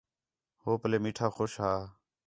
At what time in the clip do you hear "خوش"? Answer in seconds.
1.35-1.53